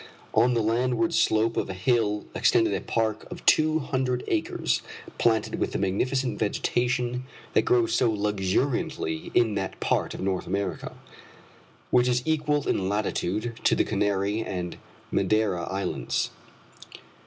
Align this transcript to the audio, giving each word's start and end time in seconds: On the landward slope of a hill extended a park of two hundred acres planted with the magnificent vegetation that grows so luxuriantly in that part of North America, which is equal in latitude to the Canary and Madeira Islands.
On 0.33 0.55
the 0.55 0.63
landward 0.63 1.13
slope 1.13 1.55
of 1.55 1.69
a 1.69 1.75
hill 1.75 2.25
extended 2.33 2.73
a 2.73 2.81
park 2.81 3.27
of 3.29 3.45
two 3.45 3.77
hundred 3.77 4.23
acres 4.27 4.81
planted 5.19 5.59
with 5.59 5.73
the 5.73 5.77
magnificent 5.77 6.39
vegetation 6.39 7.25
that 7.53 7.61
grows 7.65 7.93
so 7.93 8.09
luxuriantly 8.09 9.29
in 9.35 9.53
that 9.53 9.79
part 9.79 10.15
of 10.15 10.21
North 10.21 10.47
America, 10.47 10.95
which 11.91 12.07
is 12.07 12.23
equal 12.25 12.67
in 12.67 12.89
latitude 12.89 13.59
to 13.63 13.75
the 13.75 13.83
Canary 13.83 14.41
and 14.41 14.75
Madeira 15.11 15.65
Islands. 15.69 16.31